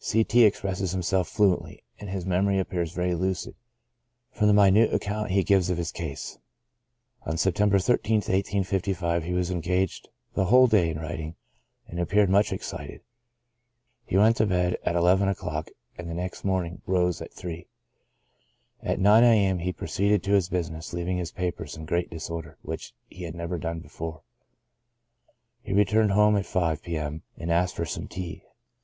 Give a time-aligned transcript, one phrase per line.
[0.03, 0.23] C.
[0.23, 3.53] T— expresses himself fluently, and his memory appears very lucid,
[4.31, 6.39] from the minute account he gives of his case.
[7.27, 11.35] On September 13th, 1855, he was engaged the whole day in writing,
[11.87, 13.01] and appeared much excited;
[14.03, 15.69] he went to bed at II o'clock,
[15.99, 17.67] and the next morning rose at 3.
[18.81, 19.59] At 9 a.m.
[19.59, 23.35] he proceeded to his business, leaving his papers in great disor der, which he had
[23.35, 24.23] never done before.
[25.61, 28.41] He returned home at 5 p.m., and asked for some tea.